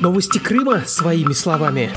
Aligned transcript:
Новости 0.00 0.38
Крыма 0.38 0.84
своими 0.86 1.34
словами. 1.34 1.92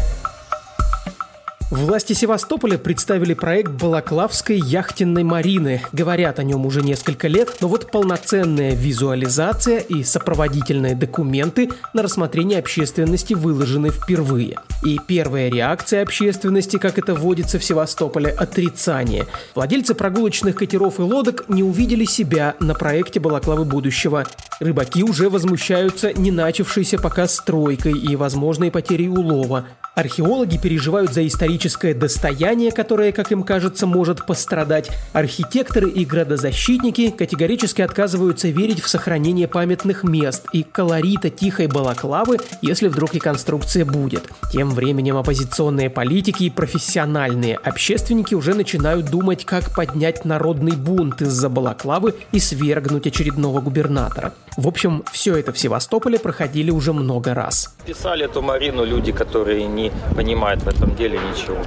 Власти 1.73 2.13
Севастополя 2.13 2.77
представили 2.77 3.33
проект 3.33 3.71
Балаклавской 3.71 4.59
яхтенной 4.59 5.23
марины. 5.23 5.81
Говорят 5.91 6.37
о 6.37 6.43
нем 6.43 6.67
уже 6.67 6.83
несколько 6.83 7.27
лет, 7.27 7.57
но 7.61 7.67
вот 7.67 7.89
полноценная 7.89 8.75
визуализация 8.75 9.79
и 9.79 10.03
сопроводительные 10.03 10.93
документы 10.93 11.71
на 11.95 12.03
рассмотрение 12.03 12.59
общественности 12.59 13.33
выложены 13.33 13.89
впервые. 13.89 14.59
И 14.85 14.99
первая 15.07 15.49
реакция 15.49 16.03
общественности, 16.03 16.77
как 16.77 16.99
это 16.99 17.15
водится 17.15 17.57
в 17.57 17.63
Севастополе, 17.63 18.29
отрицание. 18.29 19.25
Владельцы 19.55 19.95
прогулочных 19.95 20.55
катеров 20.55 20.99
и 20.99 21.01
лодок 21.01 21.45
не 21.49 21.63
увидели 21.63 22.05
себя 22.05 22.53
на 22.59 22.75
проекте 22.75 23.19
Балаклавы 23.19 23.65
будущего. 23.65 24.27
Рыбаки 24.59 25.03
уже 25.03 25.27
возмущаются 25.27 26.13
не 26.13 26.29
начавшейся 26.29 26.99
пока 26.99 27.27
стройкой 27.27 27.93
и 27.93 28.15
возможной 28.15 28.69
потерей 28.69 29.09
улова. 29.09 29.65
Археологи 29.95 30.57
переживают 30.57 31.13
за 31.13 31.27
историческое 31.27 31.93
достояние, 31.93 32.71
которое, 32.71 33.11
как 33.11 33.31
им 33.31 33.43
кажется, 33.43 33.85
может 33.85 34.25
пострадать. 34.25 34.89
Архитекторы 35.13 35.87
и 35.87 36.03
градозащитники 36.03 37.11
категорически 37.11 37.83
отказываются 37.83 38.47
верить 38.47 38.81
в 38.81 38.89
сохранение 38.89 39.47
памятных 39.47 40.03
мест 40.03 40.47
и 40.51 40.63
колорита 40.63 41.29
тихой 41.29 41.67
балаклавы, 41.67 42.39
если 42.63 42.87
вдруг 42.87 43.13
реконструкция 43.13 43.85
будет. 43.85 44.23
Тем 44.51 44.71
временем 44.71 45.15
оппозиционные 45.15 45.91
политики 45.91 46.45
и 46.45 46.49
профессиональные 46.49 47.57
общественники 47.57 48.33
уже 48.33 48.55
начинают 48.55 49.11
думать, 49.11 49.45
как 49.45 49.75
поднять 49.75 50.25
народный 50.25 50.75
бунт 50.75 51.21
из-за 51.21 51.49
балаклавы 51.49 52.15
и 52.31 52.39
свергнуть 52.39 53.05
очередного 53.05 53.61
губернатора. 53.61 54.33
В 54.57 54.67
общем, 54.67 55.03
все 55.11 55.35
это 55.35 55.51
в 55.51 55.59
Севастополе 55.59 56.17
проходили 56.17 56.71
уже 56.71 56.93
много 56.93 57.33
раз. 57.33 57.75
Писали 57.85 58.25
эту 58.25 58.41
Марину 58.41 58.85
люди, 58.85 59.11
которые 59.11 59.65
не 59.65 59.82
понимают 60.15 60.63
в 60.63 60.67
этом 60.67 60.95
деле 60.95 61.19
ничего. 61.19 61.57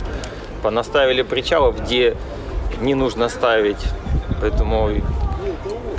Понаставили 0.63 1.23
причалов, 1.23 1.81
где 1.81 2.17
не 2.81 2.95
нужно 2.95 3.29
ставить. 3.29 3.83
Поэтому 4.41 4.91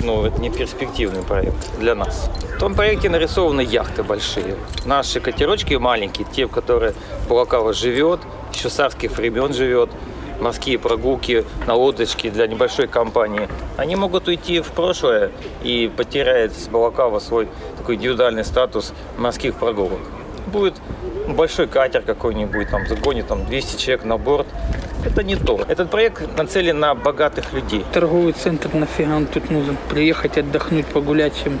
ну, 0.00 0.24
это 0.24 0.40
не 0.40 0.50
перспективный 0.50 1.22
проект 1.22 1.78
для 1.78 1.94
нас. 1.94 2.30
В 2.56 2.58
том 2.58 2.74
проекте 2.74 3.08
нарисованы 3.08 3.60
яхты 3.60 4.02
большие. 4.02 4.56
Наши 4.84 5.20
катерочки 5.20 5.74
маленькие, 5.74 6.26
те, 6.30 6.46
в 6.46 6.50
которые 6.50 6.94
Булакава 7.28 7.72
живет, 7.72 8.20
еще 8.52 8.68
царских 8.68 9.12
времен 9.12 9.52
живет– 9.52 9.90
морские 10.40 10.78
прогулки 10.78 11.44
на 11.66 11.74
лодочке 11.74 12.30
для 12.30 12.46
небольшой 12.46 12.86
компании, 12.86 13.48
они 13.76 13.96
могут 13.96 14.28
уйти 14.28 14.60
в 14.60 14.68
прошлое 14.68 15.30
и 15.62 15.90
потерять 15.94 16.52
с 16.52 16.68
Балакава 16.68 17.18
свой 17.18 17.48
такой 17.76 17.96
индивидуальный 17.96 18.44
статус 18.44 18.92
морских 19.16 19.54
прогулок. 19.54 20.00
Будет 20.46 20.74
большой 21.28 21.66
катер 21.66 22.02
какой-нибудь, 22.02 22.70
там 22.70 22.86
загонит 22.86 23.26
там 23.28 23.44
200 23.44 23.76
человек 23.80 24.04
на 24.04 24.16
борт. 24.16 24.46
Это 25.04 25.22
не 25.22 25.36
то. 25.36 25.60
Этот 25.68 25.90
проект 25.90 26.36
нацелен 26.36 26.78
на 26.78 26.94
богатых 26.94 27.52
людей. 27.52 27.84
Торговый 27.92 28.32
центр 28.32 28.68
нафига 28.74 29.16
он 29.16 29.26
тут 29.26 29.50
нужен? 29.50 29.76
Приехать 29.90 30.38
отдохнуть, 30.38 30.86
погулять, 30.86 31.32
чем 31.42 31.58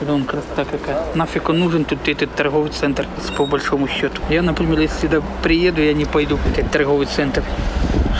Вон 0.00 0.24
красота 0.24 0.64
какая. 0.64 1.02
Нафиг 1.14 1.48
он 1.48 1.60
нужен 1.60 1.84
тут 1.84 2.08
этот 2.08 2.34
торговый 2.34 2.70
центр, 2.70 3.06
по 3.36 3.46
большому 3.46 3.88
счету. 3.88 4.20
Я, 4.28 4.42
например, 4.42 4.80
если 4.80 5.02
сюда 5.02 5.22
приеду, 5.42 5.82
я 5.82 5.94
не 5.94 6.04
пойду 6.04 6.36
в 6.36 6.46
этот 6.46 6.70
торговый 6.70 7.06
центр 7.06 7.42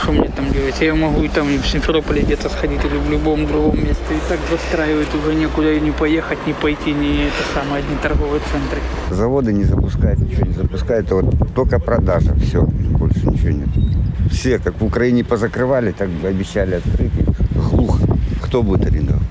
что 0.04 0.12
мне 0.12 0.28
там 0.28 0.52
делать? 0.52 0.74
Я 0.80 0.94
могу 0.94 1.22
и 1.22 1.28
там 1.28 1.48
и 1.48 1.56
в 1.56 1.66
Симферополе 1.66 2.22
где-то 2.22 2.48
сходить 2.50 2.84
или 2.84 2.96
в 2.98 3.10
любом 3.10 3.46
другом 3.46 3.76
месте. 3.76 4.02
И 4.10 4.28
так 4.28 4.38
застраивает 4.50 5.08
уже 5.14 5.34
некуда 5.34 5.72
и 5.72 5.80
не 5.80 5.92
поехать, 5.92 6.38
не 6.46 6.52
пойти, 6.52 6.92
не 6.92 7.24
это 7.24 7.42
самое, 7.54 7.82
одни 7.82 7.96
торговые 8.02 8.40
центры. 8.52 8.80
Заводы 9.10 9.52
не 9.52 9.64
запускают, 9.64 10.18
ничего 10.18 10.46
не 10.46 10.52
запускают, 10.52 11.10
а 11.12 11.14
вот 11.16 11.54
только 11.54 11.78
продажа, 11.78 12.34
все, 12.34 12.62
больше 12.62 13.26
ничего 13.26 13.50
нет. 13.50 13.68
Все, 14.30 14.58
как 14.58 14.80
в 14.80 14.84
Украине 14.84 15.24
позакрывали, 15.24 15.92
так 15.92 16.08
обещали 16.24 16.74
открыть, 16.74 17.12
глухо. 17.70 18.02
Кто 18.42 18.62
будет 18.62 18.86
арендовать? 18.86 19.22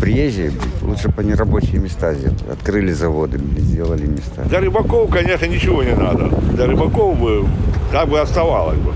Приезжие, 0.00 0.52
лучше 0.80 1.08
бы 1.08 1.20
они 1.20 1.34
рабочие 1.34 1.78
места 1.78 2.14
сделали. 2.14 2.38
Открыли 2.50 2.92
заводы, 2.92 3.38
сделали 3.58 4.06
места. 4.06 4.42
Для 4.48 4.60
рыбаков, 4.60 5.10
конечно, 5.10 5.44
ничего 5.44 5.82
не 5.82 5.94
надо. 5.94 6.28
Для 6.54 6.66
рыбаков 6.66 7.18
бы 7.18 7.46
так 7.92 8.08
бы 8.08 8.18
оставалось 8.18 8.78
бы. 8.78 8.92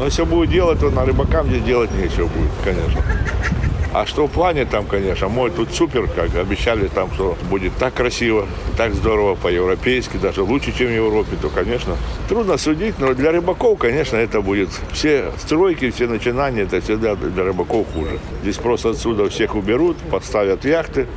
Но 0.00 0.06
если 0.06 0.22
будет 0.22 0.48
делать, 0.48 0.80
то 0.80 0.88
на 0.88 1.04
рыбакам 1.04 1.48
здесь 1.48 1.62
делать 1.62 1.90
нечего 1.92 2.26
будет, 2.26 2.50
конечно. 2.64 3.02
А 3.92 4.06
что 4.06 4.28
в 4.28 4.30
плане 4.30 4.64
там, 4.64 4.86
конечно, 4.86 5.28
мой 5.28 5.50
тут 5.50 5.74
супер, 5.74 6.08
как 6.08 6.34
обещали 6.36 6.88
там, 6.88 7.12
что 7.12 7.36
будет 7.50 7.76
так 7.76 7.92
красиво, 7.92 8.46
так 8.78 8.94
здорово 8.94 9.34
по-европейски, 9.34 10.16
даже 10.16 10.42
лучше, 10.42 10.72
чем 10.72 10.86
в 10.86 10.94
Европе, 10.94 11.36
то, 11.42 11.50
конечно, 11.50 11.98
трудно 12.30 12.56
судить, 12.56 12.98
но 12.98 13.12
для 13.12 13.30
рыбаков, 13.30 13.78
конечно, 13.78 14.16
это 14.16 14.40
будет. 14.40 14.70
Все 14.90 15.32
стройки, 15.36 15.90
все 15.90 16.06
начинания, 16.06 16.62
это 16.62 16.80
всегда 16.80 17.14
для 17.14 17.44
рыбаков 17.44 17.86
хуже. 17.92 18.20
Здесь 18.40 18.56
просто 18.56 18.90
отсюда 18.90 19.28
всех 19.28 19.54
уберут, 19.54 19.98
подставят 20.10 20.64
яхты, 20.64 21.08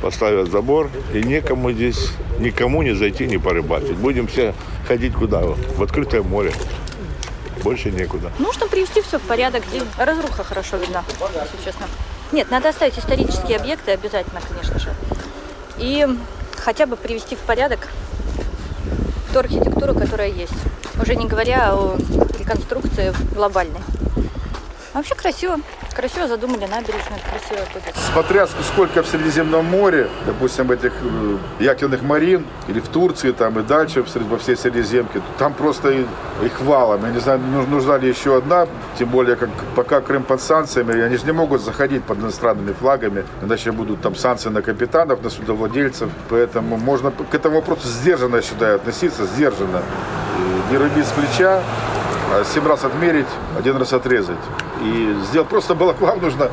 поставят 0.00 0.50
забор, 0.50 0.88
и 1.12 1.22
некому 1.22 1.72
здесь, 1.72 2.12
никому 2.38 2.80
не 2.80 2.94
зайти, 2.94 3.26
не 3.26 3.36
порыбачить. 3.36 3.96
Будем 3.96 4.28
все 4.28 4.54
ходить 4.88 5.12
куда? 5.12 5.42
В 5.42 5.82
открытое 5.82 6.22
море 6.22 6.52
больше 7.62 7.90
некуда. 7.90 8.32
Нужно 8.38 8.66
привести 8.66 9.00
все 9.02 9.18
в 9.18 9.22
порядок. 9.22 9.64
Здесь 9.66 9.82
разруха 9.98 10.44
хорошо 10.44 10.76
видна, 10.76 11.04
если 11.08 11.64
честно. 11.64 11.86
Нет, 12.32 12.50
надо 12.50 12.68
оставить 12.68 12.98
исторические 12.98 13.56
объекты 13.56 13.92
обязательно, 13.92 14.40
конечно 14.40 14.78
же. 14.78 14.94
И 15.78 16.06
хотя 16.56 16.86
бы 16.86 16.96
привести 16.96 17.36
в 17.36 17.40
порядок 17.40 17.88
ту 19.32 19.38
архитектуру, 19.38 19.94
которая 19.94 20.28
есть. 20.28 20.52
Уже 21.00 21.16
не 21.16 21.26
говоря 21.26 21.74
о 21.74 21.96
реконструкции 22.38 23.12
глобальной. 23.34 23.80
Вообще 24.92 25.14
красиво. 25.14 25.58
Красиво 25.94 26.28
задумали 26.28 26.66
набережную, 26.66 27.20
красиво 27.28 27.66
будет. 27.74 27.94
Смотря 28.12 28.46
сколько 28.46 29.02
в 29.02 29.06
Средиземном 29.06 29.64
море, 29.64 30.08
допустим, 30.24 30.70
этих 30.70 30.92
э, 31.02 31.36
яхтенных 31.58 32.02
марин, 32.02 32.44
или 32.68 32.80
в 32.80 32.88
Турции, 32.88 33.32
там 33.32 33.58
и 33.58 33.62
дальше, 33.62 34.04
во 34.14 34.38
всей 34.38 34.56
Средиземке, 34.56 35.20
там 35.38 35.52
просто 35.52 35.90
их 35.90 36.60
валом. 36.60 37.04
Я 37.04 37.10
не 37.10 37.20
знаю, 37.20 37.40
нужна 37.40 37.98
ли 37.98 38.08
еще 38.08 38.38
одна, 38.38 38.66
тем 38.98 39.08
более, 39.08 39.36
как 39.36 39.50
пока 39.74 40.00
Крым 40.00 40.22
под 40.22 40.40
санкциями, 40.40 41.00
они 41.00 41.16
же 41.16 41.26
не 41.26 41.32
могут 41.32 41.60
заходить 41.60 42.04
под 42.04 42.18
иностранными 42.18 42.72
флагами, 42.72 43.24
иначе 43.42 43.72
будут 43.72 44.00
там 44.00 44.14
санкции 44.14 44.48
на 44.48 44.62
капитанов, 44.62 45.22
на 45.22 45.30
судовладельцев. 45.30 46.08
Поэтому 46.28 46.76
можно 46.76 47.10
к 47.10 47.34
этому 47.34 47.56
вопросу 47.56 47.88
сдержанно, 47.88 48.42
считаю, 48.42 48.76
относиться, 48.76 49.26
сдержанно. 49.26 49.82
Не 50.70 50.76
рубить 50.76 51.06
с 51.06 51.12
плеча, 51.12 51.62
а 52.32 52.44
семь 52.44 52.66
раз 52.66 52.84
отмерить, 52.84 53.26
один 53.58 53.76
раз 53.76 53.92
отрезать. 53.92 54.38
И 54.82 55.16
сделать 55.24 55.48
просто 55.48 55.74
балаклав 55.74 56.20
нужно 56.22 56.50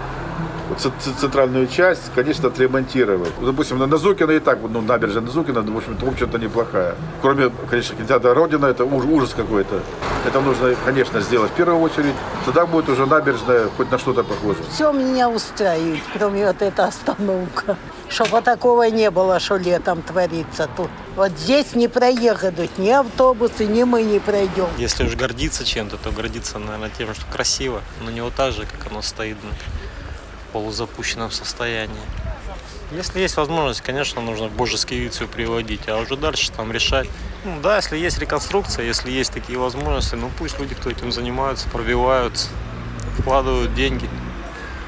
центральную 1.19 1.67
часть, 1.67 2.11
конечно, 2.13 2.49
отремонтировать. 2.49 3.31
Допустим, 3.41 3.79
на 3.79 3.87
Назукина 3.87 4.31
и 4.31 4.39
так, 4.39 4.59
ну, 4.69 4.81
набережная 4.81 5.21
Назукина, 5.21 5.61
в 5.61 5.77
общем-то, 5.77 6.05
в 6.05 6.09
общем-то, 6.09 6.37
неплохая. 6.37 6.95
Кроме, 7.21 7.51
конечно, 7.69 7.95
кинотеатра 7.95 8.33
Родина, 8.33 8.65
это 8.65 8.83
ужас 8.85 9.33
какой-то. 9.35 9.79
Это 10.25 10.41
нужно, 10.41 10.75
конечно, 10.85 11.21
сделать 11.21 11.51
в 11.51 11.55
первую 11.55 11.79
очередь. 11.79 12.13
Тогда 12.45 12.65
будет 12.65 12.89
уже 12.89 13.05
набережная 13.05 13.67
хоть 13.77 13.91
на 13.91 13.97
что-то 13.97 14.23
похоже. 14.23 14.59
Все 14.71 14.91
меня 14.91 15.29
устраивает, 15.29 16.01
кроме 16.13 16.47
вот 16.47 16.61
этой 16.61 16.85
остановка. 16.85 17.77
Чтобы 18.09 18.41
такого 18.41 18.83
не 18.83 19.11
было, 19.11 19.39
что 19.39 19.57
летом 19.57 20.01
творится 20.01 20.69
тут. 20.75 20.89
Вот 21.15 21.31
здесь 21.31 21.75
не 21.75 21.87
проехать 21.87 22.77
ни 22.77 22.89
автобусы, 22.89 23.65
ни 23.65 23.83
мы 23.83 24.03
не 24.03 24.19
пройдем. 24.19 24.67
Если 24.77 25.05
уж 25.05 25.15
гордиться 25.15 25.65
чем-то, 25.65 25.97
то 25.97 26.11
гордиться, 26.11 26.57
наверное, 26.57 26.89
тем, 26.89 27.13
что 27.13 27.25
красиво, 27.25 27.81
но 28.03 28.11
не 28.11 28.21
вот 28.21 28.33
так 28.33 28.53
же, 28.53 28.65
как 28.65 28.89
оно 28.91 29.01
стоит 29.01 29.37
в 29.37 30.53
полузапущенном 30.53 31.31
состоянии. 31.31 31.95
Если 32.91 33.19
есть 33.19 33.35
возможность, 33.35 33.81
конечно, 33.81 34.21
нужно 34.21 34.49
все 34.49 35.27
приводить, 35.27 35.89
а 35.89 35.97
уже 35.97 36.15
дальше 36.15 36.51
там 36.53 36.71
решать. 36.71 37.09
Ну 37.43 37.59
да, 37.61 37.75
если 37.75 37.97
есть 37.97 38.17
реконструкция, 38.17 38.85
если 38.85 39.11
есть 39.11 39.33
такие 39.33 39.59
возможности, 39.59 40.15
ну 40.15 40.31
пусть 40.37 40.57
люди, 40.57 40.73
кто 40.73 40.89
этим 40.89 41.11
занимаются, 41.11 41.67
пробиваются, 41.69 42.47
вкладывают 43.19 43.75
деньги, 43.75 44.09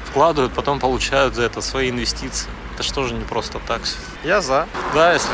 вкладывают, 0.06 0.54
потом 0.54 0.80
получают 0.80 1.34
за 1.34 1.42
это 1.42 1.60
свои 1.60 1.90
инвестиции. 1.90 2.48
Это 2.80 3.04
же 3.04 3.14
не 3.14 3.24
просто 3.24 3.60
так. 3.66 3.82
Я 4.24 4.40
за. 4.40 4.66
Да, 4.94 5.12
если 5.12 5.30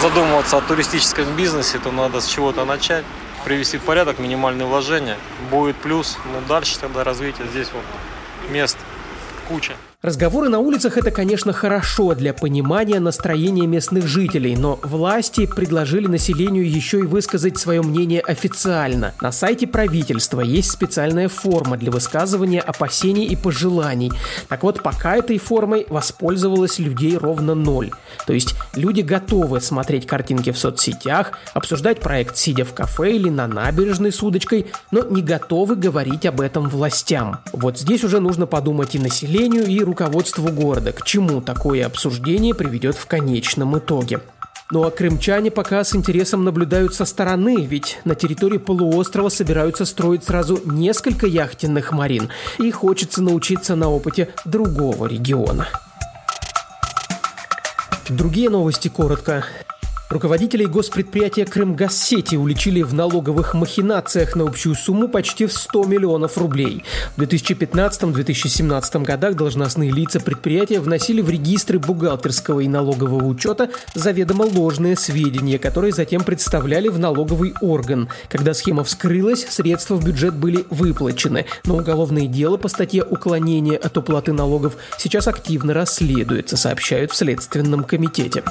задумываться 0.00 0.58
о 0.58 0.60
туристическом 0.60 1.34
бизнесе, 1.34 1.80
то 1.80 1.90
надо 1.90 2.20
с 2.20 2.26
чего-то 2.26 2.64
начать, 2.64 3.04
привести 3.44 3.78
в 3.78 3.82
порядок 3.82 4.20
минимальные 4.20 4.66
вложения. 4.66 5.16
Будет 5.50 5.76
плюс, 5.76 6.16
но 6.32 6.40
дальше 6.46 6.78
тогда 6.78 7.02
развитие 7.02 7.48
здесь 7.48 7.68
вот 7.72 7.82
мест 8.50 8.78
куча. 9.48 9.74
Разговоры 10.00 10.48
на 10.48 10.60
улицах– 10.60 10.96
это, 10.96 11.10
конечно, 11.10 11.52
хорошо 11.52 12.14
для 12.14 12.32
понимания 12.32 13.00
настроения 13.00 13.66
местных 13.66 14.06
жителей, 14.06 14.54
но 14.54 14.78
власти 14.84 15.44
предложили 15.44 16.06
населению 16.06 16.70
еще 16.70 17.00
и 17.00 17.02
высказать 17.02 17.58
свое 17.58 17.82
мнение 17.82 18.20
официально. 18.20 19.12
На 19.20 19.32
сайте 19.32 19.66
правительства 19.66 20.40
есть 20.40 20.70
специальная 20.70 21.28
форма 21.28 21.76
для 21.76 21.90
высказывания 21.90 22.60
опасений 22.60 23.24
и 23.24 23.34
пожеланий. 23.34 24.12
Так 24.48 24.62
вот, 24.62 24.84
пока 24.84 25.16
этой 25.16 25.36
формой 25.38 25.84
воспользовалось 25.88 26.78
людей 26.78 27.16
ровно 27.16 27.56
ноль. 27.56 27.90
То 28.24 28.32
есть 28.32 28.54
люди 28.76 29.00
готовы 29.00 29.60
смотреть 29.60 30.06
картинки 30.06 30.52
в 30.52 30.58
соцсетях, 30.58 31.32
обсуждать 31.54 31.98
проект 31.98 32.36
сидя 32.36 32.64
в 32.64 32.72
кафе 32.72 33.16
или 33.16 33.30
на 33.30 33.48
набережной 33.48 34.12
с 34.12 34.22
удочкой, 34.22 34.66
но 34.92 35.02
не 35.02 35.22
готовы 35.22 35.74
говорить 35.74 36.24
об 36.24 36.40
этом 36.40 36.68
властям. 36.68 37.40
Вот 37.52 37.80
здесь 37.80 38.04
уже 38.04 38.20
нужно 38.20 38.46
подумать 38.46 38.94
и 38.94 39.00
населению, 39.00 39.66
и 39.66 39.87
руководству 39.88 40.48
города, 40.48 40.92
к 40.92 41.04
чему 41.04 41.40
такое 41.40 41.84
обсуждение 41.84 42.54
приведет 42.54 42.96
в 42.96 43.06
конечном 43.06 43.76
итоге. 43.76 44.20
Ну 44.70 44.84
а 44.84 44.90
крымчане 44.90 45.50
пока 45.50 45.82
с 45.82 45.96
интересом 45.96 46.44
наблюдают 46.44 46.94
со 46.94 47.06
стороны, 47.06 47.64
ведь 47.64 47.98
на 48.04 48.14
территории 48.14 48.58
полуострова 48.58 49.30
собираются 49.30 49.86
строить 49.86 50.24
сразу 50.24 50.60
несколько 50.64 51.26
яхтенных 51.26 51.90
марин, 51.92 52.28
и 52.58 52.70
хочется 52.70 53.22
научиться 53.22 53.76
на 53.76 53.88
опыте 53.88 54.28
другого 54.44 55.06
региона. 55.06 55.68
Другие 58.10 58.50
новости 58.50 58.88
коротко. 58.88 59.44
Руководителей 60.08 60.64
госпредприятия 60.64 61.44
«Крымгассети» 61.44 62.34
уличили 62.34 62.80
в 62.80 62.94
налоговых 62.94 63.52
махинациях 63.52 64.36
на 64.36 64.44
общую 64.44 64.74
сумму 64.74 65.06
почти 65.06 65.44
в 65.44 65.52
100 65.52 65.84
миллионов 65.84 66.38
рублей. 66.38 66.82
В 67.18 67.20
2015-2017 67.20 69.04
годах 69.04 69.34
должностные 69.34 69.90
лица 69.90 70.18
предприятия 70.18 70.80
вносили 70.80 71.20
в 71.20 71.28
регистры 71.28 71.78
бухгалтерского 71.78 72.60
и 72.60 72.68
налогового 72.68 73.26
учета 73.26 73.68
заведомо 73.94 74.44
ложные 74.44 74.96
сведения, 74.96 75.58
которые 75.58 75.92
затем 75.92 76.24
представляли 76.24 76.88
в 76.88 76.98
налоговый 76.98 77.52
орган. 77.60 78.08
Когда 78.30 78.54
схема 78.54 78.84
вскрылась, 78.84 79.46
средства 79.50 79.96
в 79.96 80.04
бюджет 80.06 80.34
были 80.34 80.64
выплачены, 80.70 81.44
но 81.66 81.76
уголовное 81.76 82.26
дело 82.26 82.56
по 82.56 82.68
статье 82.68 83.04
«Уклонение 83.04 83.76
от 83.76 83.98
уплаты 83.98 84.32
налогов» 84.32 84.78
сейчас 84.96 85.28
активно 85.28 85.74
расследуется, 85.74 86.56
сообщают 86.56 87.12
в 87.12 87.16
Следственном 87.16 87.84
комитете. 87.84 88.42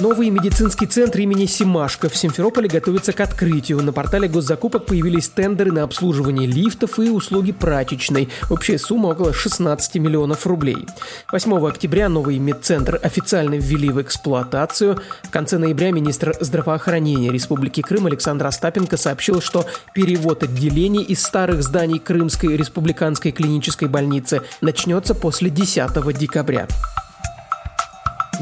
Новый 0.00 0.30
медицинский 0.30 0.86
центр 0.86 1.20
имени 1.20 1.44
Симашко 1.44 2.08
в 2.08 2.16
Симферополе 2.16 2.66
готовится 2.66 3.12
к 3.12 3.20
открытию. 3.20 3.82
На 3.82 3.92
портале 3.92 4.26
госзакупок 4.26 4.86
появились 4.86 5.28
тендеры 5.28 5.70
на 5.70 5.82
обслуживание 5.82 6.46
лифтов 6.46 6.98
и 6.98 7.10
услуги 7.10 7.52
прачечной. 7.52 8.30
Общая 8.48 8.78
сумма 8.78 9.08
около 9.08 9.34
16 9.34 9.96
миллионов 9.96 10.46
рублей. 10.46 10.86
8 11.30 11.66
октября 11.66 12.08
новый 12.08 12.38
медцентр 12.38 12.98
официально 13.02 13.54
ввели 13.54 13.90
в 13.90 14.00
эксплуатацию. 14.00 14.98
В 15.24 15.30
конце 15.30 15.58
ноября 15.58 15.92
министр 15.92 16.34
здравоохранения 16.40 17.30
Республики 17.30 17.82
Крым 17.82 18.06
Александр 18.06 18.46
Остапенко 18.46 18.96
сообщил, 18.96 19.42
что 19.42 19.66
перевод 19.94 20.42
отделений 20.42 21.02
из 21.02 21.22
старых 21.22 21.62
зданий 21.62 21.98
Крымской 21.98 22.56
республиканской 22.56 23.30
клинической 23.30 23.88
больницы 23.88 24.40
начнется 24.62 25.14
после 25.14 25.50
10 25.50 26.18
декабря. 26.18 26.66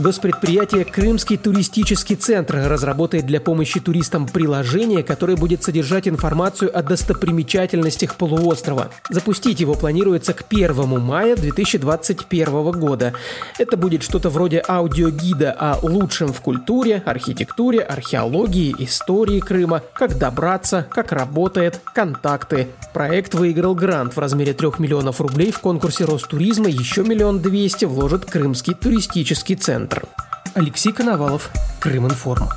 Госпредприятие 0.01 0.87
«Крымский 0.87 1.37
туристический 1.37 2.17
центр» 2.17 2.57
разработает 2.57 3.27
для 3.27 3.39
помощи 3.39 3.81
туристам 3.81 4.27
приложение, 4.27 5.03
которое 5.03 5.37
будет 5.37 5.63
содержать 5.63 6.09
информацию 6.09 6.77
о 6.77 6.83
достопримечательностях 6.83 8.15
полуострова. 8.15 8.89
Запустить 9.11 9.61
его 9.61 9.75
планируется 9.75 10.33
к 10.33 10.45
1 10.49 11.01
мая 11.01 11.37
2021 11.37 12.71
года. 12.71 13.13
Это 13.59 13.77
будет 13.77 14.03
что-то 14.03 14.31
вроде 14.31 14.65
аудиогида 14.67 15.53
о 15.53 15.79
лучшем 15.83 16.33
в 16.33 16.41
культуре, 16.41 17.03
архитектуре, 17.05 17.81
археологии, 17.81 18.75
истории 18.79 19.41
Крыма, 19.41 19.83
как 19.93 20.17
добраться, 20.17 20.87
как 20.91 21.13
работает, 21.13 21.79
контакты. 21.95 22.69
Проект 22.95 23.35
выиграл 23.35 23.75
грант 23.75 24.17
в 24.17 24.19
размере 24.19 24.55
3 24.55 24.71
миллионов 24.79 25.21
рублей 25.21 25.53
в 25.53 25.61
конкурсе 25.61 26.07
Ростуризма, 26.07 26.71
еще 26.71 27.03
миллион 27.03 27.41
двести 27.41 27.85
вложит 27.85 28.25
Крымский 28.25 28.73
туристический 28.73 29.57
центр. 29.91 30.07
Алексей 30.55 30.93
Коновалов, 30.93 31.51
Крым 31.81 32.07
Информ. 32.07 32.49